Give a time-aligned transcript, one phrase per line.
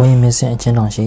[0.00, 1.04] မွေးမင်းစင်အချင်းတော်ရှိ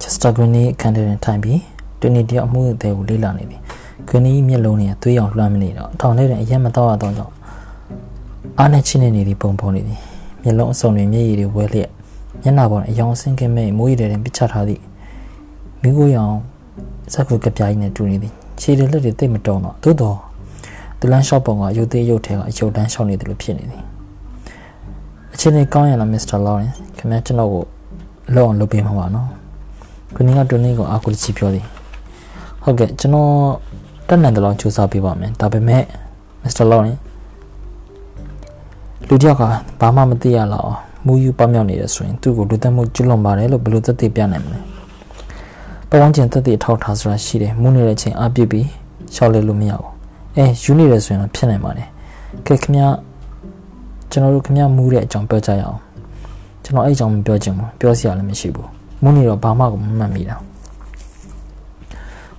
[0.00, 1.60] ချက်စတာဂရနီအခန်းထဲတွင်ထိုင်ပြီး
[2.00, 3.60] တွင်နီတယောက်အမှုအသေးကိုလေးလာနေသည်
[4.08, 7.34] ဂရနီမျက်လုံးနဲ့သွေးရောင်လွှမ်းမနေတော့ထောင်ထဲတွင်အရက်မတော့ရတော့ကြောင့်
[8.58, 9.98] အားနဲ့ချင်းနေနေသည်ပုံပုံနေသည်
[10.42, 11.90] မျက်လုံးအစုံတွင်မျက်ရည်တွေဝဲလျက်
[12.42, 14.82] မျက်နှာပေါ်အယောင်ဆင်းကင်းမဲ့မိုးရည်တွေတွင်ပြချထားသည့်
[15.82, 16.34] မိကိုရောင်
[17.12, 20.16] စက်ကူကပြားကြီးနဲ့တူနေသည်ခြေတွေလက်တွေတိတ်မတုံတော့သို့တော်
[21.00, 23.82] ဒလန်ရှော့ပုံကရုပ်သေးရုပ်ထဲကအယုတ်တန်းရှောက်နေတယ်လို့ဖြစ်နေသည်
[25.34, 27.64] အချိန်လေးကောင်းရလားမစ္စတာလော်ရန်ခင်ဗျာကျွန်တော်ကို
[28.34, 29.28] လောက်အောင်လုပ်ပေးမှာပါနော်
[30.14, 31.64] ခုနကတွနေကိုအာကူချီပြောသည်
[32.62, 33.30] ဟုတ်ကဲ့ကျွန်တော်
[34.08, 35.82] တက်နိုင်တယ်လို့စူးစမ်းပေးပါမယ်ဒါပေမဲ့
[36.42, 36.98] မစ္စတာလော်ရန်
[39.08, 39.42] လူတယောက်က
[39.80, 44.60] ဘာမှမသိရလောက်အောင်မူယူပမြောက်နေတယ်ဆိုရင်သူ့ကိုလူသက်မှုကျွလွန်ပါတယ်လို့ဘယ်လိုသက်သေပြနိုင်မလဲ
[45.90, 48.66] ပဝန်းကျင်သက်သေထောက်ထားဆိုတာရှိတယ်မူနေတဲ့အချိန်အပြစ်ပြီး
[49.14, 49.90] ရှောက်လဲလို့မရဘူး
[50.36, 51.88] အဲယူနေတယ်ဆိုရင်တော့ဖြစ်နိုင်ပါတယ်
[52.46, 52.88] ကဲခင်ဗျာ
[54.10, 55.80] ကျွန်တော်တို့ခင်ဗျာမူတဲ့အကြောင်းပြောကြရအောင်
[56.70, 58.68] ကျွန်တော်အဲ့အကြောင်းမပြောချင်ဘူးပြောစရာလည်းမရှိဘူး
[59.02, 60.36] မူနေတော့ဘာမှကိုမမှတ်မိတာ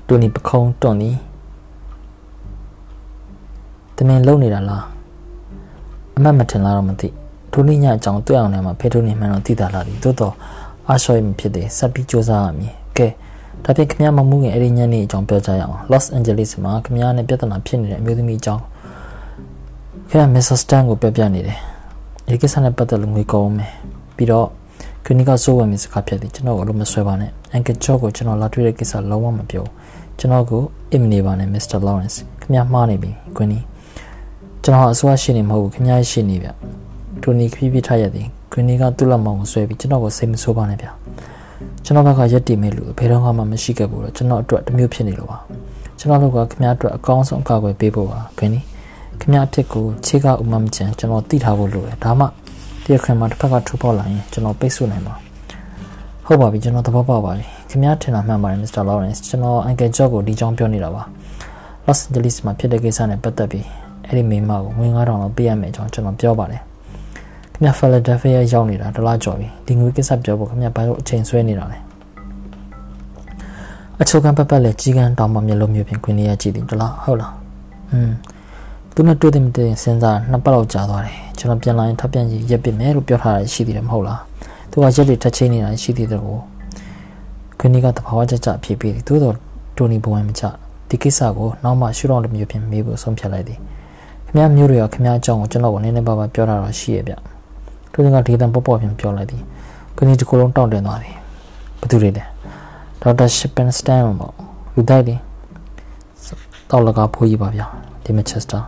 [0.07, 1.11] တူနီပခုံးတွန်နီ
[3.95, 4.83] တမင်လုံနေတာလား
[6.17, 7.07] အမှတ်မထင်လားတော့မသိ
[7.51, 10.33] ဒုလိညအကြောင်းတွေ့အောင်လည်းမဖေထိုးနေမှန်းတော့သိတာလားဒီသို့တော့
[10.87, 13.07] အားလျှော့ရမဖြစ်သေးဆက်ပြီးစူးစမ်းရမည်ကဲ
[13.63, 18.63] ဒါပြင်ခင်ဗျားမမှုငယ်အဲ့ဒီညနေအကြောင်းပြောကြရအောင် Los Angeles မှာခင်ဗျားနဲ့ပြဿနာဖြစ်နေတဲ့အမျိုးသမီးအကြောင်း
[20.09, 20.59] ခင်ဗျား Mrs.
[20.63, 21.57] Stan ကိုပြပြနေတယ်
[22.27, 23.71] ဒီကိစ္စနဲ့ပတ်သက်လို့ငွေကုန်မယ်
[24.21, 24.47] ပြီးတော့
[25.05, 29.65] ခဏကစိုးဝယ်မျိုးစကားဖြစ်တယ်ကျွန်တော်ကလို့မဆွဲပါနဲ့အန်ကချော့ကိုကျွန်တော်လာတွေ့တဲ့ကိစ္စလုံးဝမပြော
[30.19, 31.79] ကျွန်တော်ကိုအင်မနေပါနဲ့ Mr.
[31.87, 33.59] Lawrence ခင်ဗျားမှားနေပြီကွနီ
[34.63, 36.49] ကျွန်တော်အစိုးရရှိနေမဟုတ်ဘူးခင်ဗျားရှိနေဗျ
[37.21, 40.87] တိုနီခီးပြီးထားရသည်ကွနီကသူ့လက်မောင်ကိုဆွဲပြီးကျွန်တော်ကိုစိတ်မဆိုးပါနဲ့ဗျ
[41.85, 45.37] ကျွန်တော်ဘက်ကရက်တည်မဲ့လူဘယ်တော့မှမရှိခဲ့ဘူးတော့ကျွန်တော်အတွက်တမျိုးဖြစ်နေလို့ပါ
[45.99, 48.59] ကျွန်တော်တို့ကခင်ဗျားအတွက်အကောင်းဆုံးအကာအကွယ်ပေးဖို့ပါခွင်းနီ
[49.19, 52.25] ခင်ဗျားအဖြစ်ကိုခြေကဥမမချန်ကျွန်တော်သိထားဖို့လိုတယ်ဒါမှ
[52.83, 55.15] တရားခွင်မှာတစ်ဖက်ကထူပေါက်လာရင်ကျွန်တော်ပိတ်ဆို့နိုင်ပါ
[56.25, 58.83] ဟုတ်ပါပြီကျွန်တော်သဘောပေါက်ပါပြီခင်ဗျားထင်တာမှန်ပါတယ် Mr.
[58.89, 61.03] Lawrence ကျွန်တော် Uncle Joe ကိုဒီကြောင်းပြောနေတာပါ
[61.87, 63.65] Los Angeles မှာဖြစ်တဲ့ကိစ္စနဲ့ပတ်သက်ပြီး
[64.07, 66.61] အဲ့ဒီမိမကိုငွေ9000လောက်ပေးရမယ်အကြောင်းကျွန်တော်ပြောပါတယ်
[67.53, 71.77] ခင်ဗျာ Philadelphia ရောက်နေတာတလားကြော်ပြီဒီငွေကိစ္စပြောဖို့ခင်ဗျာဘာလို့အချိန်ဆွဲနေတာလဲ
[74.01, 77.33] အချိုကံပတ်ပတ်လဲကြီးကန်းတောင်မှမျက်လုံးမျိုးဖြင့်ခွင်းနေရကြည့်တယ်တလားဟုတ်လား
[77.91, 78.11] อืม
[79.01, 84.21] သူနဲ့တွေ့တဲ့မတွေ့စဉ်းစားနှစ်ပတ်လောက်ကြာသွားတယ်ကျွန်တော်ပြန်လာရင်ထပ်ပြန်ကြည့်ရက်ပစ်မယ်လို့ပြောထားတာရှိသေးတယ်မဟုတ်လား
[84.71, 86.37] သူကရက်တွေထပ်ချင်းနေတာရှိသေးတယ်ကို
[87.59, 89.35] ခွင်းနေကတဘာဝကြကြအဖြစ်ပြီးသို့တော့
[89.77, 90.43] တိုနီဘဝင်မချ
[90.89, 93.59] ဒီကိစ္စကိုနောက်မှရှုတော့လည်းမျိုးဖြင့်မေးဖို့ဆုံးဖြတ်လိုက်သည်
[94.27, 97.13] ခင်ဗျားမျိုးတွေကခင်ဗျားအကြောင်းကိုကျွန်တော်ကနည်းနည်းပါးပါးပြောတာတော့ရှိရဲ့ဗျ
[97.93, 99.41] တိုနီကဒေသန်ပေါ့ပေါ့ဖြင့်ပြောလိုက်သည်
[99.95, 101.15] ခွင်းနေတစ်ခုလုံးတောင့်တင်သွားသည်
[101.81, 102.23] ဘသူတွေလဲ
[103.01, 104.33] ဒေါက်တာရှစ်ပန်စတန်ပေါ့
[104.75, 105.19] လူတိုက်တယ်
[106.69, 107.65] တောက်လကားဖိုးကြီးပါဗျာ
[108.03, 108.59] ဒီမန်ချက်စတာ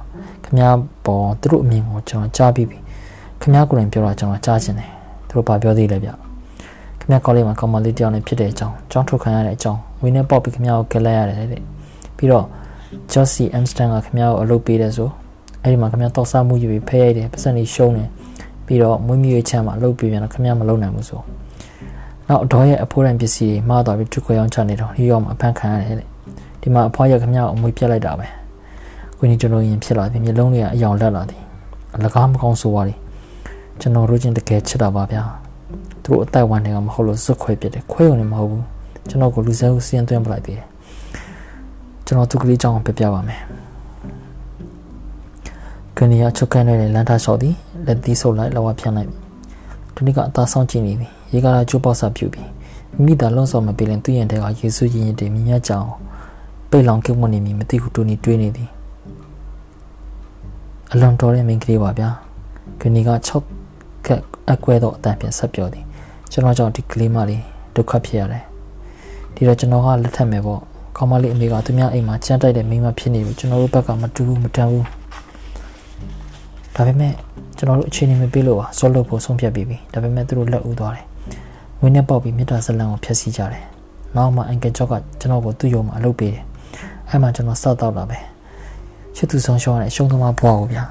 [0.53, 2.78] ခင်ဗျားပေါ်သူတို့အမြင်ကိုကျွန်တော်ကြားပြီးပြီ
[3.41, 4.90] ခင်ဗျားကိုယ်တိုင်ပြောတာကျွန်တော်ကြားချင်တယ်
[5.28, 6.09] သူတို့ဘာပြောသေးလဲဗျ
[7.00, 11.62] ခင်ဗျားကောလိပ်မှာကောင်မလေးတယောက်နဲ့ဖြစ်တဲ့အကြောင်းကြောင်းထုတ်ခံရတဲ့အကြောင်းဝင်းနဲ့ပေါက်ပြီးခင်ဗျားကိုကဲလိုက်ရတယ်တဲ့
[12.18, 12.46] ပြီးတော့
[13.14, 15.09] Josie Amston ကခင်ဗျားကိုအလုပ်ပေးတယ်ဆို
[15.62, 18.09] အဲ့ဒီမှာခင်ဗျားတောက်စားမှုယူပြီးဖဲရိုက်တယ်ပတ်စံကြီးရှုံးတယ်
[18.66, 21.22] ပြီးတော့မွေးမြူရေးချမ်းမှာအလုပ်ပေးပြန်တော့ခင်ဗျားမလုပ်နိုင်ဘူးဆို
[22.28, 26.08] နောက်အတော်ရဲ့အဖိုးတန်ပစ္စည်းတွေမှားသွားပြီးထုခွေအောင်ချနေတော့နယူးယောက်မှာအဖမ်းခံရတယ်တဲ့
[26.62, 28.28] ဒီမှာအဖွားရခင်ဗျားကိုအမွေပြက်လိုက်တာပဲ
[29.23, 31.41] ကိုကြီးကျွန်တော်ရင်ဖြစ်လာပြီမျိုးလုံးတွေကအယောင်လက်လာသည်
[31.95, 32.95] အလကားမကောင်းဆိုပါလေ
[33.79, 35.23] ကျွန်တော်တို့ချင်းတကယ်ချစ်တာပါဗျာ
[36.03, 38.63] သူတို့အသက်ဝန်တွေကမဟုတ်လို့စွတ်ခွဲပြတယ်ခွဲုံနေမဟုတ်ဘူး
[39.09, 40.67] ကျွန်တော်ကိုလူစဲကိုစီးရင်သွင်းပလိုက်သေးတယ်
[42.06, 43.41] ကျွန်တော်သူကလေးကြောင်းပြပြပါမယ်
[45.97, 47.55] ကနေရချုပ်ခန်းနေတဲ့လမ်းထားလျှောက်သည်
[47.85, 49.09] လက်သီးဆုပ်လိုက်လောကဖြန့်လိုက်
[49.95, 52.44] ဒီနေ့ကအသာဆောင်ကြည့်နေပြီရေကားလာကျိုးပေါက်စာပြုတ်ပြီ
[53.03, 55.90] မိသားလုံးစော်မပေးရင်သူ့ရင်ထဲကယေစုရင်ရင်တွေမြင်ရကြအောင်
[56.69, 58.69] ပိတ်လောင်ကိမွနေမီမသိဘူးတူနီတွေးနေသည်
[60.95, 62.09] အလွန်တော်တဲ့မိန်းကလေးပါဗျာ
[62.81, 63.09] ဂနီက
[63.57, 64.21] 6ကက်
[64.51, 65.85] အကွဲတော့အတန်ပြန်ဆက်ပြောသည်
[66.31, 67.43] ကျွန်တော်ကြောင့်ဒီကလေးမလေး
[67.75, 68.43] ဒုက္ခဖြစ်ရတယ်
[69.35, 70.61] ဒီတော့ကျွန်တော်ကလက်ထပ်မယ်ပေါ့
[70.97, 74.85] ကောင်းမလေးအမေကသူများအိမ်မှာကြမ်းတိုက်တဲ့မိန်းမဖြစ်နေပြီကျွန်တော်တို့ဘက်ကမတူဘူးမတန်ဘူး
[76.75, 77.13] ဒါပေမဲ့
[77.57, 81.05] ကျွန်တော်တို့အခြေအနေမပေးလို့ပါစောလို့ဖို့ဆုံးဖြတ်ပြီးပြီဒါပေမဲ့သူတို့လက်ဦးသွားတယ်
[81.81, 83.66] ဝင်းနဲ့ပေါက်ပြီးမြတ်တာဇလန်ကိုဖျက်ဆီးကြတယ်
[84.16, 86.43] နောက်မှအင်ကယ်ကျော့ကကျွန်တော်ကိုသူ့ရုံမှာအလုပ်ပေးတယ်
[87.09, 88.33] အဲ့မှာကျွန်တော်စောက်တော့လာပဲ
[89.15, 90.83] ချစ်သူဆုံးရှုံးရတဲ့ရှုံးသမားဘွားကိုဗျာ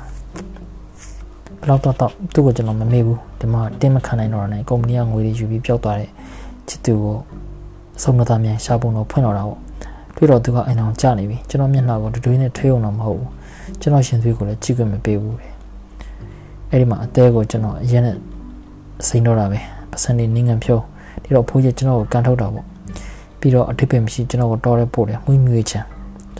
[1.60, 6.10] ဘလောက်တော့တော့သူ့ကိုကျွန်တော်မမေ့ဘူးဒီမှာတင်းမခံနိုင်တော့တဲ့ကုမ္ပဏီကငွေတွေယူပြီးပျောက်သွားတဲ့
[6.68, 7.16] ချစ်သူကို
[8.02, 9.58] ဆုံးမသားမြန်ရှာပုံတော့ဖွင့်တော့တာပေါ့
[10.16, 13.30] တွေ့တော့သူကအိမ်အောင်ကြနေပြီကျွန်တော်မျက်နှာကိုတတွေးနဲ့ထွေးအောင်တော့မဟုတ်ဘူး
[13.80, 15.52] ကျွန်တော်ရှင်သွေးကိုလည်းကြည့်ခွင့်မပေးဘူးတဲ့
[16.70, 18.16] အဲ့ဒီမှာအသေးကိုကျွန်တော်အရင်နဲ့
[19.08, 19.58] စိန်တော့တာပဲ
[19.92, 20.82] ပစံနေနင်းငံဖြုံး
[21.22, 22.66] ဒီတော့ဖိုးကြီးကျွန်တော်ကိုကန်ထုတ်တာပေါ့
[23.40, 25.80] ပြီးတော့အထိပ္ပယ်မရှိကျွန်တော်ကိုတော်ရဲပို့တယ်မှုမြွေးချံ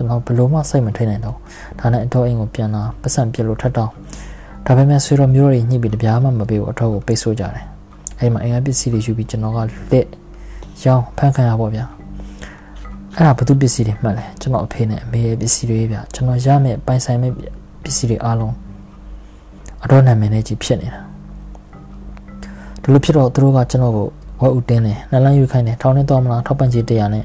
[0.03, 1.37] ကျွန်တော်ဘလို့မှစိတ်မထိနိုင်တော့
[1.81, 3.91] ဒါနဲ့အတော်အိမ်ကိုပြန်လာပစံပြလို့ထပ်တော့
[4.67, 7.65] ဒါပေမဲ့ဆွေတော်မျိုးတွေညှိပြီးတပြားမှမပေးဘူးအထောက်ကိုပိတ်ဆို့ကြတယ်
[8.19, 9.61] အဲ့ဒီမှာအင်္ဂါပစ္စည်းတွေယူပြီးကျွန်တော်ကလ
[9.99, 10.07] က်
[10.85, 11.85] ရောင်းဖန်ခံရပါဗျာ
[13.17, 17.33] အဲ့ဒါဘသူပစ္စည်းတွေမှတ်လဲကျွန်တော်အဖေနဲ့အမေရဲ့ပစ္စည်းတွေဗျာကျွန်တော်ရမယ့်ပိုင်ဆိုင်မဲ့
[17.83, 18.55] ပစ္စည်းတွေအားလုံး
[19.85, 21.01] အတော့နာမည်နဲ့ကြီးဖြစ်နေတာ
[22.83, 24.09] ဒီလိုဖြစ်တော့သူတို့ကကျွန်တော်ကို
[24.41, 27.25] ဝက်ဥတင်းတယ်နှလန်းယူခိုင်းတယ်ထောင်းနေတော့မလားထောက်ပံ့ကြေးတရားနဲ့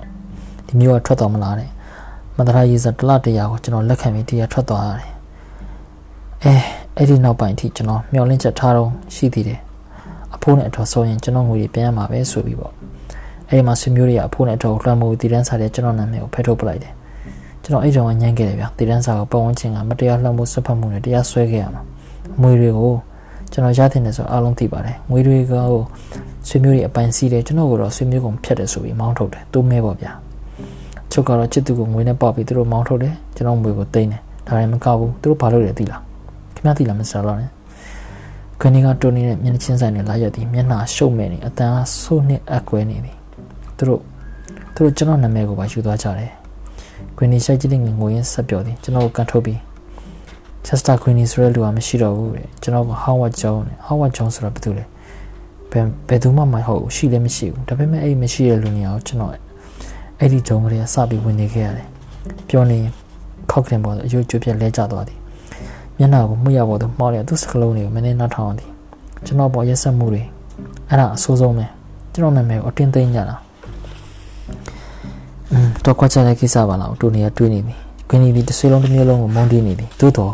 [0.68, 1.70] ဒီမျိုးကထွက်တော့မလားတဲ့
[2.40, 5.12] မန္တရာရေးစတလတရားကိုကျွန်တော်လက်ခံပြီးတရားထွက်သွားရတယ်
[6.44, 6.54] အဲ
[6.96, 9.60] အဲ့ဒီနောက်ပိုင်းအထိကျွန်တော်မျောလင့်ချက်ထားတော့ရှိသေးတယ်
[10.36, 12.74] အဖိုးနဲ့အတော်ဆိုရင်ကျွန်တော်ငွေတွေပြန်ရမှာပဲဆိုပြီးပေါ့
[13.50, 16.94] အဲ့ဒီမှာဆွေမျိုးတွေကအဖိုးနဲ့အတော်လွှမ်းမိုးတည်တန်းစားတဲ့ကျွန်တော်နာမည်ကိုဖယ်ထုတ်ပလိုက်တယ်
[17.64, 21.82] ကျွန်တော်အဲ့ကြောင့်ညှိခဲ့တယ်ဗျတည်တန်းစားကိုပတ်ဝန်းကျင်ကမတရားလှုံ့မိုးဆွတ်ဖက်မှုနဲ့တရားစွဲခဲ့ရမှာ
[22.42, 22.94] ငွေတွေကို
[23.52, 25.54] ကျွန်တော်ရတဲ့နေဆိုအားလုံးသိပါတယ်ငွေတွေက
[26.50, 30.12] ဆွေမျိုးတွေအပိုင်စီးတယ်ကျွန်တော်ကတော့ဆွေမျိုးကုန်ဖြတ်တယ်ဆိုပြီးမောင်းထုတ်တယ်သူ့မဲပေါ့ဗျာ
[31.18, 36.02] ချုပ်ကတော့ချစ်သူကိုငွေနဲ့ပေါက်ပြီးသူတို့မောင်းထုတ်တယ်ကျွန်တော်ငွေကိုတိမ့်တယ်ဒါလည်းမကဘူးသူတို့ဘာလုပ်လဲသိလား
[36.56, 37.50] ခင်ဗျားသိလားမစ္စတာလောနဲ့
[38.62, 43.18] ခဏကတိုနီနဲ့မျက်နှာချင်းဆိုင်နဲ့လာရက်သည်မျက်နှာရှုပ်မဲ့နေအတန်းအားဆိုးနှစ်အကွဲနေသည်
[43.78, 44.02] သူတို့
[44.74, 46.32] သူတို့ကျွန်တော်နာမည်ကိုပါယူသွားကြတယ်
[47.18, 49.60] ခွင်းနီရှိုက်ကြည့်တဲ့ငွေရင်းဆက်ပြောသည်ကျွန်တော်ကိုကန်ထုတ်ပြီး
[50.66, 54.86] Chester Queenie ဆိုတဲ့လူကမရှိတော့ဘူးတဲ့ကျွန်တော်က Howard Jones နဲ့ Howard Jones ဆိုတာဘာတူလဲ
[55.72, 59.47] ဘယ်ဘယ်သူမှမဟုတ်ဘူးရှိလည်းမရှိဘူးဒါပေမဲ့အဲ့မရှိတဲ့လူနေရာကိုကျွန်တော်
[60.20, 61.88] အဲ့ဒီဂျုံကလေးကစပြီးဝင်နေခဲ့ရတယ်
[62.50, 62.78] ပြောနေ
[63.52, 65.20] ခောက်ကရင်ပေါ်အယုတ်ကျွပြက်လဲကျသွားသည်
[65.98, 68.70] မျက်နှာကိုမှုရပေါ်သူမှောက်ရသူစကလုံးတွေကိုမင်းနဲ့နောက်ထောင်သည်
[69.26, 70.24] ကျွန်တော်ပေါ်ရက်ဆက်မှုတွေ
[70.90, 71.66] အဲ့ဒါအဆိုးဆုံးပဲ
[72.14, 73.36] ကျွန်တော်နာမည်ကိုအတင်းသိမ်းကြတာ
[75.52, 77.76] อืมတော့ကွက်ချတဲ့ကိစ္စပါလားတူနေရတွေးနေပြီ
[78.10, 80.34] ဂင်းနီဒီတစ်ဆွေလုံးတစ်မျိုးလုံးကိုမုန်းတီးနေသည်သို့တော်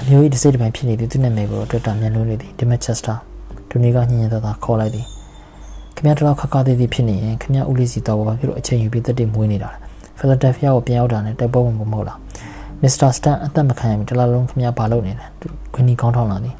[0.00, 3.14] အမျိုးကြီးတစ်စိတ်တစ်ပိုင်းဖြစ်နေသည်သူနာမည်ကိုအတွက်တာမြန်လို့နေသည်ဒီမက်ချက်စတာ
[3.68, 5.06] တူနေကညင်ညင်သာသာခေါ်လိုက်သည်
[5.98, 9.78] ခင်ဗျားတို့ခက်ခါသေးသေးဖြစ်နေရင်ခင်ဗျားဦးလေးစီတော့ဘာဖြစ်လို့အချိန်ယူပြီးတက်တက်မွေးနေတာလဲ
[10.18, 12.18] ဖီလာတယ်ဖီယာကိုပြန်ရောက်တာနဲ့တိုက်ပွဲဝင်ဖို့မဟုတ်လား
[12.82, 15.26] မစ္စတာစတန်အသက်မခံရမီတလားလုံးခင်ဗျားဘာလုပ်နေလဲ
[15.74, 16.54] ခွင်းနီကောင်းထောင်းလာသည်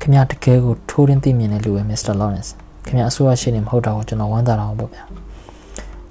[0.00, 2.54] ခင်ဗျားတကယ်ကိုထိုးရင်းသိမြင်တဲ့လူပဲမစ္စတာလော်ရန့်စ်
[2.86, 5.04] ခင်ဗျားအစိုးရရှိနေမဟုတ်တာကိုကျွန်တော်ဝမ်းသာတာအောင်ပေါ့ဗျာ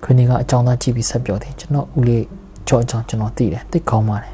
[0.04, 2.24] ခွင်းနီကအကြောင်းသားကြည့်ပြီးဆက်ပြောသည်ကျွန်တော်ဦးလေး
[2.68, 4.34] ကြောအကြောင်းကျွန်တော်သိတယ်သိကောင်းပါတယ်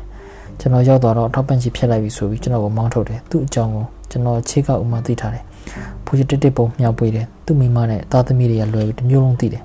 [0.60, 5.44] ကျွန်တော်ရောက်တော့ထောက်ပံ့ချီဖြစ်လိုက်ပြီဆိုပြီးကျွန်တော်ကိုမောင်းထုတ်တယ်သူ့အကြောင်းကိုကျွန်တော်ခြေကဥမာသိထားတယ်
[6.12, 9.64] ဖူချတစ်တစ်ပုံမြောက်ပွေးတယ်သူ့မိမနဲ့သားသမီးတွေကလွယ်ပြီးတမျိုးလုံးသိတယ်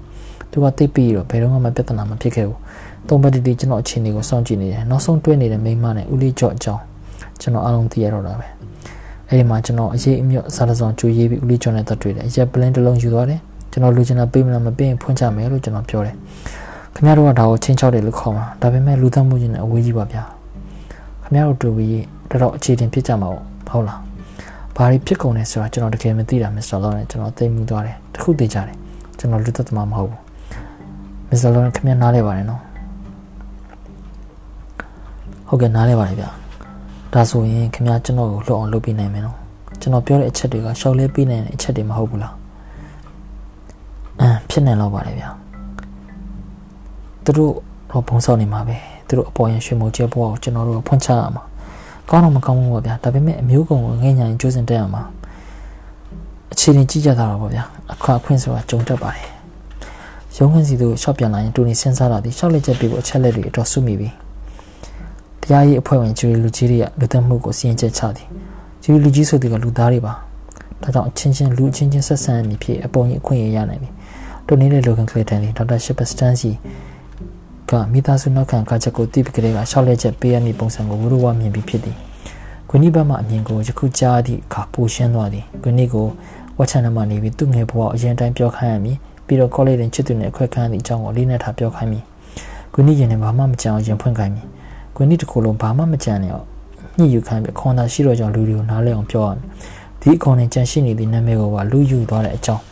[0.51, 2.59] သူကသိပြီးတော့ဘယ်တော့မှပြဿနာမဖြစ်ခဲ့ဘူး
[3.09, 6.83] သုံးပတ်တီကျွန်တော်အခြေအနေကိုစောင့်ကြည့်နေတယ်နောက်ဆုံးတွဲနေတဲ့မိမနဲ့ဦးလေးကြော့အကြောင်း
[7.41, 8.47] ကျွန်တော်အားလုံးသိရတော့တာပဲ
[9.29, 13.41] အဲ့ဒီမှာကျွန်တော်အရေးအမြတ်စားတဲ့ဆောင်ကြွေးရေးပြီးဦးလေးကြော့နဲ့တက်တွေ့တယ်အရက်ပလင်းတစ်လုံးယူသွားတယ်
[13.73, 16.15] ကျွန်တော်လူချင်တာပေးမလားမပေးရင်ဖွင့်ချမယ်လို့ကျွန်တော်ပြောတယ်
[16.95, 20.23] ခင်ဗျားတို့ကဒါကိုချင်းချောက်တယ်လို့ခေါ်မှာဒါပေမဲ့လူသတ်မှုချင်းနဲ့အဝေးကြီးပါဗျာ
[21.23, 24.06] ခင်ဗျားတို့တူပြီးတော်တော်အခြေတင်ဖြစ်ကြမှာပေါ့ဟုတ်လား
[24.77, 28.77] ဘာတွေဖြစ်ကုန်လဲဆိုတာကျွန်တော်တကယ်မသိတာမစ္စတာလောနဲ့ကျွန်တော်သိမှုသွားတယ်တခုသိကြတယ်
[29.19, 30.21] ကျွန်တော်လူသက်သမားမဟုတ်ဘူး
[31.29, 32.63] မစ္စတာလောနဲ့ခင်ဗျားနားလဲပါတယ်နော်
[35.49, 36.31] ဟုတ်ကဲ့နားလဲပါတယ်ဗျာ
[37.13, 39.37] ဒါဆိုရင်ခင်ဗျားကျွန်တော်ကိုလှုပ်အောင်လုပ်ပေးနိုင်မယ်နော်
[39.81, 42.35] ကျွန်တော်ပြောတဲ့အချက်တွေကရှောက်လဲပေးနိုင်တဲ့အချက်တွေမဟုတ်ဘူးလား
[44.21, 45.31] အမ်ဖြစ်နေတော့ပါတယ်ဗျာ
[47.25, 47.53] သူတို့
[47.91, 48.77] တော့ဘုံဆောက်နေမှာပဲ
[49.07, 51.43] သူတို့အပေါ်ရင်ရွှေမိုးကျဲဘွားကိုကျွန်တော်တို့ဖွင့်ချရမှာ
[52.11, 55.03] ကောင်းတော့မကောင်းဘူးပေါ့ဗျာဒါပေမဲ့အမျိုးကုံကိုငဲ့ညာရင်ကျိုးစင်တက်ရမှာ
[56.53, 59.27] အခြေအနေကြည့်ကြတာတော့ပေါ့ဗျာအခွာခွင့်ဆိုတာကြုံတတ်ပါတယ်
[60.37, 64.09] ရုံးခန်းစီတို့ရှော့ပြန်လာရင်တူနေစဉ်းစားလာပြီးရှောက်လက်ချက်ပြီးဖို့အချက်လက်တွေအတော်စုမိပြီ
[65.43, 68.29] တရားရေးအဖွဲ့ဝင်ဂျူရီလူကြီးတွေကလူသက်မှုကိုစီရင်ချက်ချသည်
[68.83, 70.15] ဂျူရီလူကြီးဆိုသူကလူသားတွေပါ
[70.83, 73.91] ဒါကြောင့်အချင်းချင်းလူအချင်းချင်းဆက်ဆံရမည်ဖြစ်အပေါ်ကြီးအခွင့်အရေးရနိုင်ပြီ
[74.47, 75.65] တူနေတဲ့လိုကန်ကလစ်တန်ဒီဒေါ
[77.69, 81.97] က်တာရှစ်ပတ်စတန်စီကမိသားစုနောက်ခံကချက်ကိုတိပကလေးကရှောက်လက်ချက်ပေးရမည့်ပုံစံကိုဝရဝမြင်ပြီးဖြစ်သည်
[82.69, 86.07] ဂွနီဘတ်မှအမြင်ကိုယခုကြားသည့်အခါပူရှင်းသွားသည်ဂွနီကို
[86.59, 88.97] ဝက်ချန်နမနေပြီးသူ့ငယ်ဘဝအရင်တိုင်းပြောခိုင်းရမည်
[89.27, 92.05] ပြီးတော့ကောလိပ်တွင်ချစ်သူနဲ့အခွက်ခန်းသည့်အကြောင်းကိုလေးနဲ့ထားပြောခိုင်းမည်
[92.73, 94.47] ဂွနီရင်နဲ့ဘာမှမကြံအောင်ရင်ဖွင့်ခိုင်းမည်
[94.95, 96.33] ဂွနီတစ်ခုလုံးဘာမှမကြံနဲ့
[96.99, 99.39] ညှိယူခိုင်းပြီးခွန်သာရှိတော့ကြောင့်လူတွေကိုနားလဲအောင်ပြောရမယ်
[100.01, 102.63] ဒီအကောင်နဲ့ကြံရှိနေသည့်နာမည်ကိုပါလူယူသွားတဲ့အကြောင်း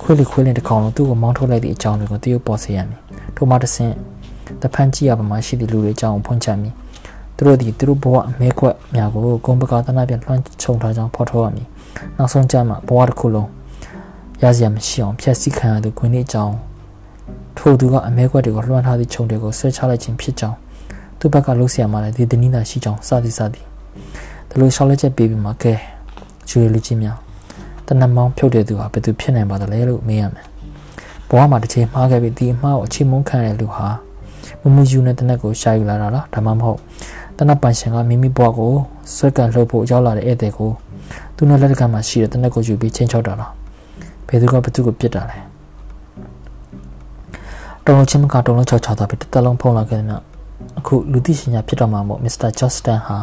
[0.00, 3.00] ခွေးလေးခွေးလေးတစ်ကောင်လုံးသူ့ကိုမောင်းထုတ်လိုက်သည့်အကြောင်းတွေကိုတရုပ်ပေါ်စေရမည်
[3.36, 3.94] ထိုမှတစ်ဆင့်
[4.62, 6.74] တဖန်ကြည့်ရပါမှရှိသည့်လူတွေအကြောင်းဖွင့်ချမည်
[7.36, 11.66] သူတို့ဒီသူတို့ဘဝအမဲခွက်များကိုဂုံပကာသနာပြန်လွှမ်းခြုံထားကြောင်းဖော်ထုတ်ရမည်
[12.16, 13.48] နောက်ဆုံးကြမှာဘဝတစ်ခုလုံး
[14.42, 16.56] ရစရာမရှိအောင်ဖျက်ဆီးခံရသူခွင့်လေးအကြောင်း
[17.56, 20.56] ထိုသူကအမဲခွက်တွေကိုလွှမ်းထားသည့်ခြုံတွေကိုဆွဲချလိုက်ခြင်းဖြစ်ကြောင်း
[21.18, 23.66] သူ့ဘက်ကလှုပ်ရှားမှလည်းဒီတနည်းသာရှိကြောင်းစသည်စသည်
[24.50, 25.74] ဒါလိုရှောက်လက်ချက်ပေးပြီးမှကဲ
[26.48, 27.16] ကျွေလူကြီးများ
[27.86, 30.46] တနမောင်းဖြုတ်တဲ့သူဟာဘယ်သူဖြစ်နိုင်ပါသလဲလို့မေးရမယ်
[31.28, 33.88] ဘဝမှာတစ်ချိန်မှားခဲ့ပြီးဒီအမှားကိုအချိန်မုန်းခံရတဲ့လူဟာ
[34.62, 36.78] မမယူနဲ့တနက်ကိုရှာယူလာတာလားဒါမှမဟုတ်
[37.38, 38.72] တနက်ပန်ရှင်ကမိမိဘွားကို
[39.14, 40.70] ဆွဲကန်လှုပ်ဖို့ရောက်လာတဲ့ဧည့်သည်ကို
[41.36, 43.52] သူနဲ့လက်တကမှာရှိတဲ့တနက်ကိုယူပြီးချင်းချောက်တာလား
[44.26, 45.38] ဘယ်သူကဘသူကိုပြစ်တာလဲ
[47.84, 50.14] တော်တော်ချင်းမကတော်လုံးချောက်ချောက်တာပဲတစ်သက်လုံးဖုံးလာခဲ့တယ်မြ
[50.78, 53.16] အခုလူသိရှင်ညာဖြစ်တော့မှာမို့မစ္စတာဂျော့စတန်ဟာ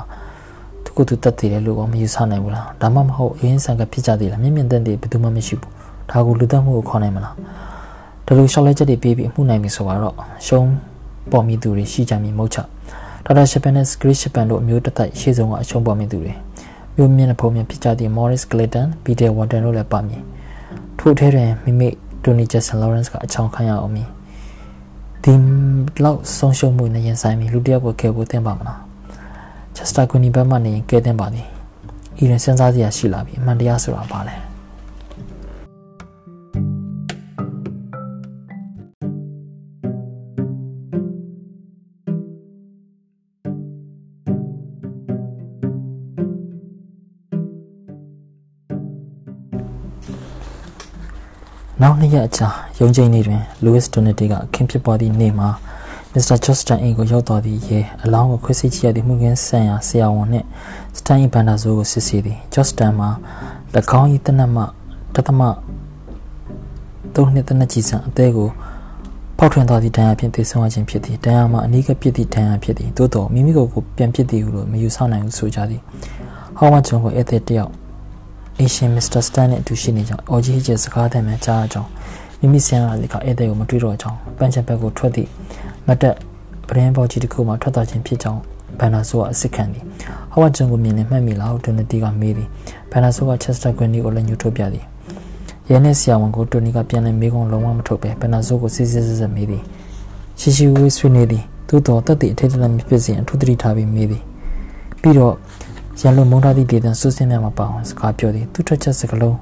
[0.84, 5.72] သူကကိုသူတက်သေးတယ်လို့မယူဆနိုင်ဘူးလားဒါမှမဟုတ်အရင်ဆန်ကဖြစ်ကြသေးလားမြင့်မြင့်တန်တည်းဘယ်သူမှမရှိဘူး
[6.12, 7.34] ဒါကိုလူတက်မှုကိုခေါ်နိုင်မလား
[8.26, 10.16] ဒါလိုရှောက်လဲချက်တွေပေးပြီးအမှုနိုင်ပြီဆိုတော့
[10.48, 10.68] ရှုံး
[11.32, 12.58] ပေါ်မိသူတွေရှိကြမည်မဟုတ်ချ
[13.26, 16.34] ဒေါက်တာရှပန်နဲ့ဂရစ်ရှပန်တို့အမျိုးတစ်သက်ရှေ့ဆုံးကအရှုံးပေါ်မိသူတွေ
[16.96, 20.22] မြို့မြင့်တဲ့ဖုံမြဖြစ်ကြသည့် Morris Clayton, Peter Warden တို့လည်းပါမည်
[21.00, 21.90] ထို့ထဲတွင်မိမိ
[22.24, 24.08] Tony Jackson Lawrence ကအချောင်ခံရအောင်မည်
[25.24, 25.34] ဒီ
[26.04, 28.80] လောက်ဆုံးရှုံးမှုနဲ့ရင်ဆိုင်ပြီးလူတစ်ယောက်ကိုကယ်ဖို့သင့်ပါမလား
[29.76, 31.48] ချက်စတာကွန်နီဘက်မှနေရင်ကဲတင်ပါသည်
[32.22, 34.47] ဤရင်စဉ်းစားစရာရှိလာပြီအမှန်တရားဆိုတာဘာလဲ
[51.82, 55.50] နောက်နှစ်ရက်အကြာရုံးချိန်နေ့တွင် Louis Donati ကအခင်းဖြစ်ပွားသည့်နေ့မှာ
[56.14, 60.46] မစ္စတာဂျော့စတန်အိမ်ကိုရောက်သွားသည့်ရဲအလောင်းကိုခွဲစိတ်ကြည့်ရသည့်မှုခင်းဆန်ရာဆရာဝန်နှင့်
[60.98, 63.10] စတန်၏ဘန်ဒါဆိုးကိုစစ်ဆေးသည်ဂျော့စတန်မှာ၎
[64.00, 64.64] င်း၏တနတ်မှ
[65.16, 65.42] တသမ
[67.16, 68.50] သုံးနှစ်တနတ်ကြီးစံအသေးကို
[69.38, 75.82] ပေါက်ထွန်းသွားသည့်ဒဏ်ရာဖြင့်သေဆုံးရခြင်းဖြစ်သည်ဒဏ်ရာမှာအနီးကပ်ဖြစ်သည့်ဒဏ်ရာဖြစ်သည်သို့တော်မိမိကိုယ်ကိုပြန်ဖြစ်သည်ဟုလို့မယူဆနိုင်ဘူးဆိုကြသည်
[76.58, 77.72] ဟောင်းမဂျွန်ကိုဧည့်သည်တယောက်
[78.66, 81.90] အရှင်မစ္စတာစတန်နဲ့အတူရှိနေကြောင်းအော်ဂျီဟစ်ရဲ့စကားသံများကြားကြောင်း
[82.40, 85.30] မိမိဆရာကဧည့်သည်ကိုမတွေ့တော့ကြောင်းပန်းချံဘက်ကိုထွက်သည့်
[85.88, 86.16] မတ်တက်
[86.68, 88.42] ပရင်ဘော်ကြီးတစ်ခုမှထွက်သွားခြင်းဖြစ်ကြောင်း
[88.80, 89.84] ဘန်နာဆိုကအစ်ခံသည်
[90.32, 92.48] ဟောဝါဂျန်ကိုမြင်နေမှတ်မိလားဒိုနတီကမေးသည်
[92.92, 94.86] ဘန်နာဆိုကချက်စတာကွန်နီကိုလည်းညှို့ထုတ်ပြသည်
[95.70, 99.64] ရဲနဲ့ဆရာဝန်ကိုတိုနီကပြန်လည်မေးခွန်းလုံးဝမထုတ်ပဲဘန်နာဆိုကိုစစ်စစ်စစ်စစ်မေးသည်
[100.40, 104.24] ရှိရှိဝေးဆွေးနေသည်သို့တော်တက်သည့်အထိတ်တလန့်ဖြစ်စဉ်အထူးသတိထားပြီးမေးသည်
[105.02, 105.34] ပြီးတော့
[106.02, 109.38] ရန်လိုမုန်းထားသည့်ဒေသဆူစင်းများမှာပါအောင်စကားပြောသည်သူထွက်ချက်စကလုံး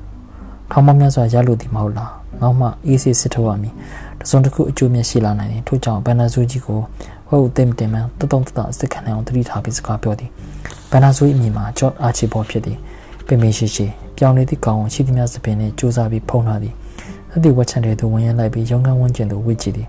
[0.71, 3.73] ထောင်မများစွာရလို့သည်မဟုတ်လားနောက်မှအေးစစ်စစ်ထုတ်ရမည်
[4.21, 6.79] တစုံတစ်ခုအကျိုးမြတ်ရှိလာနိုင်တယ်ထို့ကြောင့်ဘန်နာဇူကြီးကို
[7.29, 10.29] ဝက်ဦးသိမ့်တင်မှန်တတုံတတစစ်ခံနိုင်အောင်တတိထားပြီးစကားပြောသည်
[10.91, 12.77] ဘန်နာဇူအမည်မှာဂျော့အာချီဘောဖြစ်သည်
[13.27, 13.85] ပင်ပင်ရှိရှိ
[14.17, 16.73] ပြောင်းလဲသည့်ကောင်ရှိသမျှစပင်နှင့်စူးစမ်းပြီးဖုံးထားသည်
[17.33, 19.87] အသည့်ဝက်ချန်တဲ့သူဝင်ရလိုက်ပြီးရုံခန်းဝန်းကျင်သို့ဝစ်ကြည့်သည်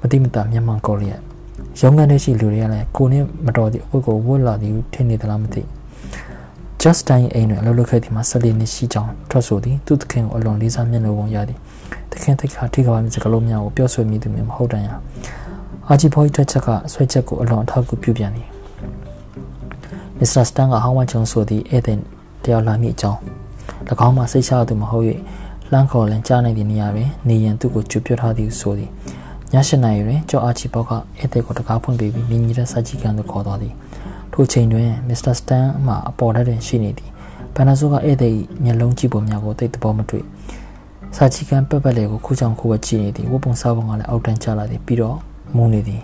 [0.00, 1.20] မတိမတာမျက်မှန်ကောလျက်
[1.80, 5.62] ရုံခန်းထဲရှိလူတွေကလည်းကိုနဲ့မတော်သည့်အဝတ်ကိုဝတ်လာသည်ထင်နေသလားမသိ
[6.82, 11.58] just time အိမ်တွင်အလုပ်လုပ်ခဲ့သည်မှာဆက်လက်နေရှိကြောင်းထွက်ဆိုသည်သူသခင်ကိုအလွန်လေးစားမျက်နှာပုံရသည်
[12.12, 14.88] သခင်တိတ်ခါထိခါမစကလုံးများကိုပြောဆိုမိသူမျိုးမဟုတ်တန်ရ
[15.88, 18.46] အာဂျီဖိုးထွက်ချက်ကဆွဲချက်ကိုအလွန်အထောက်အကူပြုပြန်သည်
[20.18, 21.98] မစ္စတာစတန်ကဟောင်းဝချုံဆိုသည့်ဧည့်သည်
[22.44, 23.20] တယောက်လာမိအကြောင်း၎
[24.06, 25.04] င်းမှစိတ်ချသူမဟုတ်၍
[25.72, 28.90] လှမ်းခေါ်လန်ကြားနိုင်သည့်နေရာတွင်နေရန်သူ့ကိုကြွပြထားသည်ဆိုသည်
[29.52, 33.74] ည၈နာရီတွင်ကျော်အာချီဘောက်ကဧည့်သည်ကိုတကားဖွင့်ပေးပြီးမြင်းကြီးတဲ့စာကြီးကန်သို့ခေါ်သွားသည်
[34.38, 37.10] ထိုချိန်တွင်မစ္စတာစတန်မှအပေါ်ထက်တွင်ရှိနေသည်
[37.54, 40.24] ဘန်နာဆိုကဧည့်သည်မျက်လုံးကြည့်ပုံများကိုသိသဘောမတွေ့
[41.16, 45.16] စာချီကန်ပက်ပက်လေးကိုခုချောင်ခုဝကြည့်နေသည်ဝတ်ပုံစားပုံကလည်းအောက်တန်းကျလာသည်ပြီးတော့
[45.56, 46.02] မူးနေသည်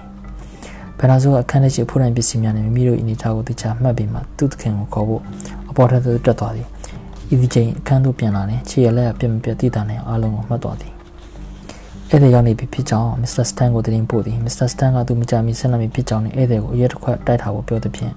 [0.98, 5.22] ဘန်နာဆိုကအခန်းထဲရှိဖူးတိုင်းပစ္စည်းများနဲ့မိမိတို့အနေထားကိုသိချမှတ်ပြီးမှသူ့သခင်ကိုခေါ်ဖို့
[5.70, 6.66] အပေါ်ထက်သို့တက်သွားသည်
[7.34, 10.92] ဤဒီချိန်အခန်းသို့ပြန်လာရင်ခြေရလက်ပြတ်မပြတ်တည်တာနဲ့အားလုံးကိုမှတ်သွားသည်
[12.12, 18.12] ဧည့်သည်ရောက်နေပြီဖြစ်ကြောင်းမစ္စတာစတန်ကိုတင်ပို့သည်မစ္စတာစတန်ကသူမကြမီဆက်လက်ပြီးဖြစ်ကြောင်းနဲ့ဧည့်သည်ကိုအရက်တစ်ခွက်တိုက်ထားဖို့ပြောသည်ဖြင့်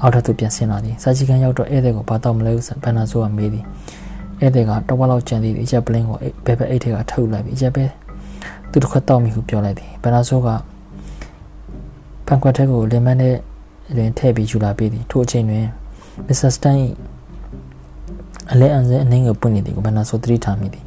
[0.00, 3.64] အောက်ထပ်သို့ပြန်ဆင်းလာသည်စာချီကန်ရောက်တော့ဧည့်သည်ကိုဘာတော့မလဲဟုဘန်နာဆိုကမေးသည်
[4.40, 7.84] ဧည့်သည်ကတော့ဝက်လောက်ကျန်သည့်အရက်ပလင်းကိုဘဲဘဲအိတ်ထဲကထုတ်လိုက်ပြီးအရက်ပဲ
[8.70, 10.48] သူတစ်ခွက်တောက်မိဟုပြောလိုက်သည်ဘန်နာဆိုက
[12.26, 13.36] ပန်ကွက်ထဲကိုလင်မန်းနဲ့
[13.96, 15.66] လင်ထည့်ပြီးယူလာပေးသည်ထို့အချိန်တွင်
[16.26, 16.78] မစ္စတာစတန်
[18.52, 20.84] အလဲအန်စဲအနှင်းကိုပွင့်နေသည်ကိုဘန်နာဆိုသတိထားမိသည်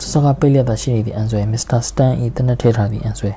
[0.00, 3.30] စောစောကပိတ်လျက်သာရှိနေသည့်အန်ဆွဲမစ္စတာစတန်၏တနက်ထဲထားသည့်အန်ဆွဲ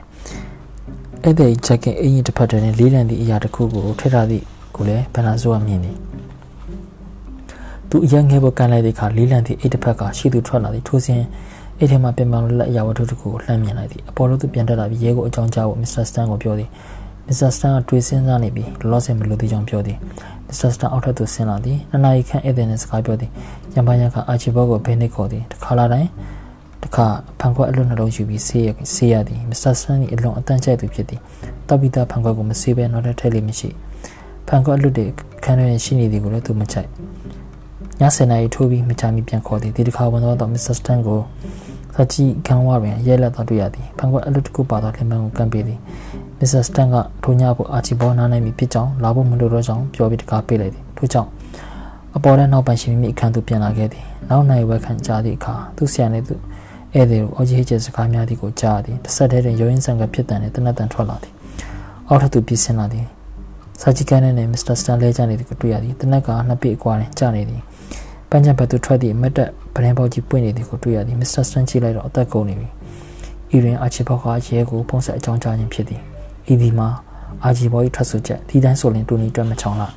[1.23, 4.43] အဲ့ဒီဂျက်ကင်အင်ကြီးတစ်ဖက်တည်းနဲ့လေးလံသည့်အရာတစ်ခုကိုထည့်ထားသည့်
[4.75, 5.95] ကိုလည်းဘန်နာဆိုကမြင်သည်
[7.89, 11.21] သူအရင်ငယ်ပေါ်ကန်လိုက်တဲ့အခါလေးလံသည့်အိတ်တစ်ဖက်ကရှိသူထွက်လာသည်ထိုစဉ်
[11.79, 16.69] အိတ်ထဲမှာပြန်ပြောင်းလက်အရာဝတ္ထုတစ်ခုကိုလှမ်းမြင်လိုက်သည်အပေါ်လို့သူပြန်တက်လာပြီးရဲကိုအကြောင်းကြားဖို့မစ္စတာစတန်ကိုပြောသည်
[17.27, 19.97] မစ္စတာစတန်ကတွေးစဉ်းစားနေပြီးလောလောဆယ်မလို့သေးကြောင်းပြောသည်
[20.47, 23.29] မစ္စတာစတန်အောက်ထပ်သို့ဆင်းလာသည်နှစ်နာရီခန့်ဧည့်သည်နဲ့စကားပြောသည်
[23.75, 26.09] ရံပါရံကအာချီဘောကိုဘဲနစ်ခေါ်သည်တစ်ခါလာတိုင်း
[26.83, 27.07] တစ်ခါ
[27.39, 31.21] ဖန်ခွက်အလွတ်နှလုံးယူပြီးဆေးရဆေးရသည်မစ္စတာစတန်၏အလွန်အတန့်ကျိုက်သူဖြစ်သည်
[31.67, 33.69] တောက်ပီတာဖန်ခွက်ကိုမဆေးဘဲနောက်ထပ်ထည့်လိမ့်မရှိ
[34.47, 35.05] ဖန်ခွက်အလွတ်တွေ
[35.43, 36.89] ခန်းထဲရှိနေသည်ကိုလည်းသူမချိုက်
[37.99, 41.19] ည7နာရီထိုးပြီးမချမီပြန်ခေါ်သည်ဒီတစ်ခါဝန်တော့မစ္စတာစတန်ကို
[41.95, 45.79] စချီခံဝတွင်ရဲလက်တော်တွေ့ရသည်ဖန်ခွက်အလွတ်တစ်ခုပါသောလင်မန်ကိုကမ်းပေးသည်
[46.39, 51.29] မစ္စတာစတန်ကထိုညဖို့အာချီဘောနားနိုင်ပြီဖြစ်ကြောင်းလာဖို့မလိုတော့ကြောင်းပြောပြီးတကားပေးလိုက်သည်ထို့ကြောင့်
[52.15, 56.35] အပေါ်ထဲနောက်ပိုင်းရှင်မိအခန်းသို့ပြန်လာခဲ့သည်နောက်နိုင်ဝက်ခန့်ကြာသည့်အခါသူ့ဆရာနှင့်သူ
[56.97, 61.33] ဧည့်သည်ကိုအော်ဂျီဟစ်ကျစကားများသည်ကိုကြားသည်တစ်ဆက်တည်းတွင်ရိုးရင်းဆန်ကဖြစ်တန်နှင့်တနတ်တန်ထွက်လာသည်
[62.07, 63.05] အောက်ထပ်သို့ပြေးဆင်းလာသည်
[63.81, 67.61] စာချီကန်နဲ့မစ္စတာစတန်လဲကြနေသည်ကိုတွေ့ရသည်တနက်ကနှစ်ပိအကွာတွင်ကြာနေသည်
[68.29, 72.69] ပန်းချံဘက်သို့ထွက်သည့်မတ်တက်ဗရင်ပေါကြီးပွင့်နေသည်ကိုတွေ့ရသည်မစ္စတာစတန်ကြည့်လိုက်တော့အသက်ကုန်နေပြီ
[73.55, 76.01] ဤတွင်အာချီဘောကရဲကိုပုံစံအကြောင်းကြားခြင်းဖြစ်သည်
[76.53, 76.87] ဤဒီမှာ
[77.43, 79.93] အာဂျီဘော၏ထွက်ဆိုချက်ဒီတိုင်းဆိုရင်တူနီတွက်မချောင်းလား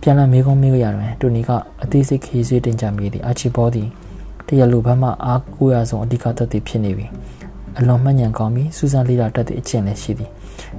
[0.00, 1.50] ပြန်လည်မေးခွန်းမေးရတွင်တူနီက
[1.82, 3.88] အသေးစိတ်ခရီးဆွေးတင်ကြမိသည်အာချီဘောသည်
[4.48, 7.06] တရလူဘက်မှအားကိုးရဆုံးအဓိကသက်သေဖြစ်နေပြီ
[7.78, 10.30] အလွန်မှန်ညံကောင်းပြီးစူးစမ်းလေ့လာတတ်သည့်အကျင့်လည်းရှိသည်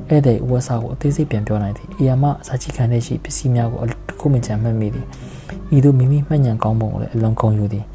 [0.10, 5.06] ဧည့်သည်ဥဝဆာကိုအသေးစိတ်ပြန်ပြောနိုင်သည်အီယာမစာချိခံတဲ့ရှိပစ္စည်းများကိုတစ်ခုမှကြံမှတ်မိသည်
[5.76, 7.86] ဤသို့မိမိမှန်ညံကောင်းပုံကိုလည်းအလွန်ဂုဏ်ယူသည်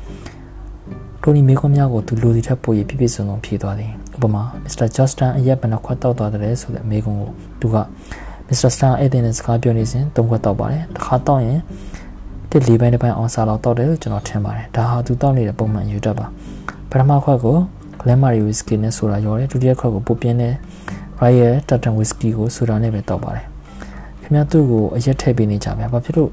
[1.23, 7.77] တိုနီမေကွန်များကိုသူလူစီထက်ပို၍ပြည့်ပြည့်စုံစုံဖြေသွားသည်ဥပမာမစ္စတာဂျော့စတန်အရက်ဘယ်နှခွက်တောက်သွားတယ်ဆိုတဲ့မေကွန်ကိုသူက
[8.49, 11.61] မစ္စတာစတန်အဲ့တဲ့စကားပြောနေစဉ်သုံးခွက်တောက်ပါတယ်တစ်ခါတောက်ရင်
[12.57, 16.27] တစ်လေးပိုင်းတစ်ပိုင်းအောင်စားလောက်တောက်တယ်လို့ကျွန်တော်ထင်ပါတယ်ဒါဟာသူတောက်နေတဲ့ပုံမှန်ယူတတ်ပါ
[16.91, 17.57] ပထမခွက်ကို
[18.01, 20.55] Glenmary Whisky နဲ့ဆိုတာရောတယ်ဒုတိယခွက်ကိုပုတ်ပြင်းတဲ့
[21.21, 23.45] Royal Tartan Whisky ကိုဆိုတာနဲ့ပဲတောက်ပါတယ်
[24.23, 26.31] ခင်ဗျားသူ့ကိုအရက်ထည့်ပေးနေကြဗျာဘာဖြစ်လို့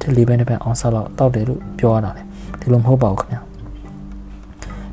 [0.00, 2.22] တစ်လေးပိုင်းတစ်ပိုင်းအောင်စားလောက်တောက်တယ်လို့ပြောရတာလဲ
[2.60, 3.40] ဒီလိုမဟုတ်ပါဘူးခင်ဗျာ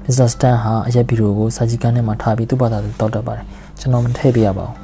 [0.03, 3.45] မစ္စတာစတန်ဟာအရက်ဘီရိုကိုစာဂျီကန်ထဲမှာထားပြီးသူ့ဘာသာသူတောက်တတ်ပါတယ်
[3.79, 4.75] ကျွန်တော်မထည့်ပေးရပါဘူး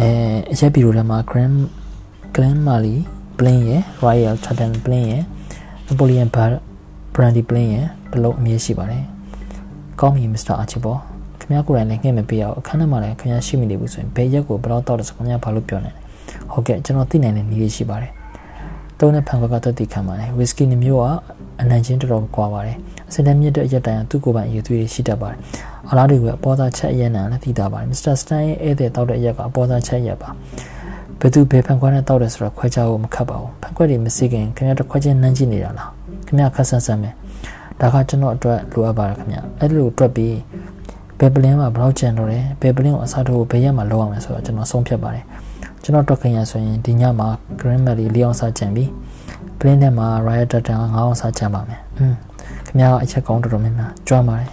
[0.00, 0.08] အဲ
[0.52, 1.56] အရက်ဘီရိုထဲမှာ Grand
[2.34, 2.96] Grand Mali
[3.40, 5.22] Plain ရဲ့ Royal Tartan Plain ရဲ့
[5.88, 6.50] Napoleon Bar
[7.14, 9.04] Brandy Plain ရဲ့တလုံးအမြဲရှိပါတယ်
[10.00, 10.96] ကောင်းပြီမစ္စတာအာချီဘော
[11.40, 16.00] ခင်ဗျားကိုယ်တိုင်လည်းငှဲ့မပေးရအောင်အခန်းထဲမှာလည်းခင်ဗျားရှိမိနေဘူးဆိုရင်ဘယ်ရက်ကိုဘယ်တော့တောက်တယ်ဆိုခင်ဗျားဘာလို့ပြောနေလဲ
[16.52, 18.12] ဟုတ်ကဲ့ကျွန်တော်သိနိုင်တဲ့နည်းလေးရှိပါတယ်
[18.98, 21.06] တုံးတဲ့ဖန်ခွက်ကတက်တည်ခံပါတယ်ဝီစကီနှမျိုးက
[21.60, 22.76] အနံချင်းတော်တော်ကွာပါတယ်
[23.08, 25.38] အစင်တမြင့်တဲ့အရက်တိုင်သူ့ကိုယ်ပိုင်အယူသွေးရှိတတ်ပါတယ်
[25.90, 30.30] အလားတူပဲအပေါ်သားချက်အရက်နံလည်းသိတာပါတယ်မစ္စတာစတန်ရဲ့ဧည့်သည်တောက်တဲ့အရက်ကအပေါ်သားချက်ရက်ပါ
[31.20, 35.90] ဘယ်သူဘယ်ဖန်ခွက်နဲ့တောက်တယ်ဆိုတော့ခွဲခြားဖို့မခက်ပါဘူးဖန်ခွက်တွေမစိခင်ခင်ဗျားတို့ခွဲချင်းနှမ်းကြည့်နေတာလား
[36.26, 37.10] ခင်ဗျားခက်ဆန်းဆန်းပဲ
[37.80, 40.36] ဒါကကျွန်တော်အတွက်လိုအပ်ပါတယ်ခင်ဗျအဲ့လိုတွက်ပြီး
[41.18, 45.24] ဘယ်ပလင်းမှာဘယ်လောက်ကျန်တော့တယ်ဘယ်ပလင်းကိုအစားထိုးဘယ်ရက်မှာလောက်အောင်လဲဆိုတော့ကျွန်တော်ဆုံးဖြတ်ပါတယ်
[45.82, 47.28] ကျွန်တော်တွက်ခင်ရဆိုရင်ဒီညမှာ
[47.60, 48.90] Green Mary ၄အောင်စားကျန်ပြီး
[49.58, 52.14] ပလင်းထဲမှာ Riot Data 9အောင်စားကျန်ပါမယ်อืม
[52.66, 54.50] ခင်ဗျားကအချက်ကောင်းတော်တော်များများကြွမ်းပါတယ်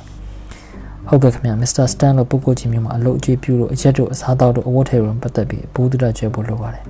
[1.09, 1.85] ဟုတ်ကဲ့ခင်ဗျာ Mr.
[1.93, 6.83] Stan လို့ပုဂ္ဂိုလ်ကြီးမျိုးမှာအလုပ်အကျွေးပြုလို့အရက်တို့အစားတောက်တို့အဝတ်ထည်တို့ပတ်သက်ပြီးဘူးတူတာကျွဲဖို့လိုပါတယ်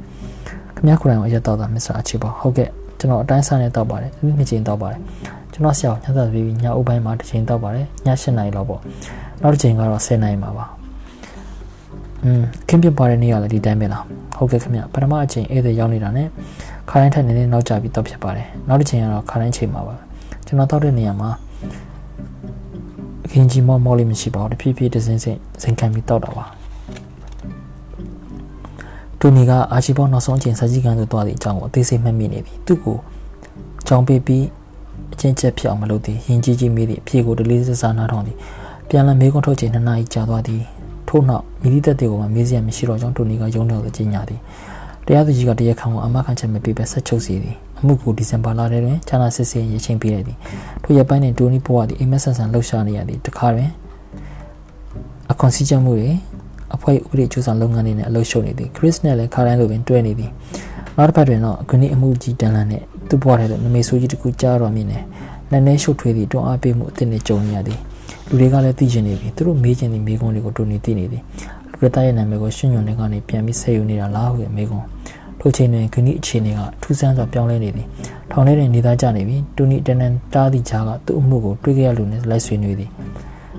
[0.76, 1.94] ခင်ဗျားကိုယ်တိုင်အရက်တောက်တာ Mr.
[2.00, 5.00] အချီပါဟုတ်ကဲ့ကျွန်တော်အတိုင်းစားနဲ့တောက်ပါတယ်ဒီနေ့ချိန်တောက်ပါတယ်
[5.54, 8.82] ကျွန်တော်ဆရာညစာပြီးညအုပ်ပိုင်းမှာတစ်ချိန်တောက်ပါတယ်ည7နာရီလောက်ပေါ့
[9.42, 10.66] နောက်တစ်ချိန်ကတော့10နာရီမှာပါ
[12.24, 14.04] อืมခင်ပြပါတဲ့နေ့ကလည်းဒီတိုင်းပဲလား
[14.38, 16.28] ဟုတ်ကဲ့ခင်ဗျပထမအချိန်ဧည့်သည်ရောက်နေတာနဲ့
[16.90, 19.96] ခါတိုင်းထက်နည်းနည်းနောက်ကျပြီးတောက်ဖြစ်ပါတယ်နောက်တစ်ချိန်ကတော့ခါတိုင်းချိန်မှာပါ
[20.46, 21.30] ကျွန်တော်တောက်တဲ့နေရာမှာ
[23.28, 26.46] အခင်းကြီးမောမောလေးမရှိပါဘူးတဖြည်းဖြည်းတစ်စင်းစင်းစင်ခံပြီးတောက်တာပါ
[29.20, 32.98] တူနီကအာချီဘောနောက်ဆုံးအချိန်စာကြည့်ကန်သို့သွားသည့်အကြောင်းကိုအသေးစိတ်မှတ်မိနေသည်သူ့ကို
[33.88, 34.46] ကြောင်ပေးပြီး
[35.14, 38.38] အချင်းချက်ဖြစ်အောင်မလုပ်သည်ယဉ်ကျေးကြီးမိသည့်အဖြေကိုတလေးစစားနားထောင်သည်
[38.90, 40.62] ပြန်လည်မေးခွန်းထုတ်ချိန်နှစ်နာရီကြာသွားသည်
[41.10, 44.40] ထို့နောက်မိသည့်တက်တွေကိုမှမေးစရာမရှိတော့ကြောင်းတူနီကယုံတော်သိကြီးညာသည်
[45.06, 50.38] တရားသူကြီးကတရားခံကိုအမခံချက်မပေးဘဲဆက်ချုပ်စီသည် အမှုကိုဒီဇင်ဘာလထဲတွင်ချာနာစစ်စင်ရချင်းပေးလိုက်သည်
[50.84, 53.70] ထိုရက်ပိုင်းတွင်တူနီဘဝသည်အိမ်မက်ဆန်ဆန်လှုပ်ရှားနေရသည်တခါတွင်
[55.32, 56.12] အခွန်စည်းချက်မှုတွေ
[56.76, 60.32] အဖွဲ့ဥပဒေကျူးဆောင်လုပ်ငန်းတွေနဲ့အလုပ်ရှုပ်နေသည်ခရစ်နဲ့လည်းခါတိုင်းလိုပင်တွဲနေသည်
[60.98, 65.00] နောက်တစ်ပတ်တွင်တော့ဂနီအမှုကြီးတန်လန်နဲ့သူ့ဘဝထဲသို့နမေဆိုးကြီးတစ်ခုကြားတော်မြင်နေ
[65.52, 67.80] လက်နဲ့ရှုပ်ထွေးသည့်တွန်းအားပေးမှုအသစ်နဲ့ကြုံနေရသည်
[68.28, 71.24] လူတွေကလည်းသိကျင်နေပြီသူတို့မေးကျင်သည့်မေးခွန်းတွေကိုတူနေသိနေသည်
[71.72, 74.86] လူတွေရဲ့နာမည်ကိုရှင်ညွန်နေကနေပြန်ပြီးဆက်ယူနေတာလားဟုမေးခွန်း
[75.40, 77.88] ထိုချိန်တွင်ဂနီအခြေအနေကထူးဆန်းစွာပြောင်းလဲနေသည်
[78.32, 82.90] ထောင်ထဲတွင်နေသားကြနေပြီတူနီတန်တန်တားသည့်ကြားကသူ့အမှုကိုတွေးကြရလူနဲ့လိုက်ဆွေးနွေးသည်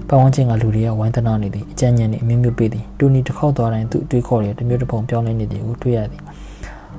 [0.08, 6.22] ပတ်ဝန်းကျင်ကလူတွေကဝိုင်းတနာနေသည်အကြံဉာဏ်နဲ့အမျိုးမျိုးပေးသည်တူနီတစ်ခေါက်သွားတိုင်းသူ့အတွေးခေါ်တွေတမျိုးတစ်ပုံပြောင်းလဲနေသည်ကိုတွေ့ရသည်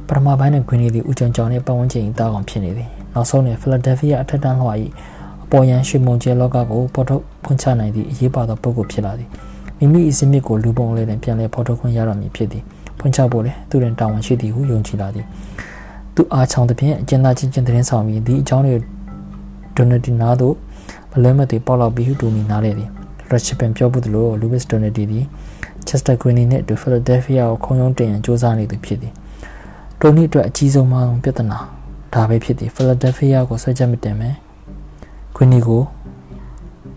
[0.08, 4.74] ပထမပိုင်းနဲ့ဂွင်းနေသည့်ဦးချောင်ချောင်နဲ့ပတ်ဝန်းကျင်တားကောင်ဖြစ်နေသည်နောက်ဆုံးတွင်ဖီလာဒယ်ဖီးယားအထက်တန်းလွှာ၏
[5.44, 9.30] အပေါ်ယံရွှေမုံကျဲလောကကိုပေါ်ထုတ်ဖွင့်ချနိုင်သည့်အရေးပါသောပုဂ္ဂိုလ်ဖြစ်လာသည်
[9.78, 12.64] မိမိအစင်းမြစ်ကိုလူပုံလေးတွင်ပြန်လည်ပေါ်ထုတ်ခွင့်ရတော်မူဖြစ်သည်
[13.00, 15.26] ဖွင့်ချဖို့လည်းသူတွင်တာဝန်ရှိသည်ဟုယုံကြည်လာသည်
[16.16, 18.76] သူအားချောင်းသဖြင့်အကျဉ်းသားချင်းချင်းသတင်းဆောင်ပြီးဒီအကြောင်းတွေ
[19.76, 20.56] ဒိုနတီနာတို့
[21.12, 22.90] မလွဲမသွေပေါက်လောက်ပြီးဟုတူမီနားလေသည်
[23.30, 25.26] ရချပန်ပြောဘူးသလိုလူးဝစ်ဒိုနတီသည်
[25.88, 29.14] ချက်စတာဂရီနီနှင့်ဒူဖီလာဒယ်ဖီးယားကိုခုံရုံးတင်ရန်စ조사နေသူဖြစ်သည်
[30.00, 31.60] တိုနီအတွက်အကြီးဆုံးမအောင်ပြဿနာ
[32.14, 34.36] ဒါပဲဖြစ်သည်ဖီလာဒယ်ဖီးယားကိုဆွဲချက်မတင်မယ်
[35.36, 35.82] ဂရီနီကို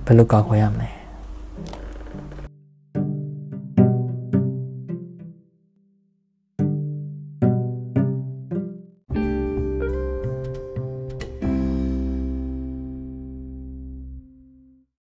[0.04, 1.01] ဘယ်လိုကာကွယ်ရမလဲ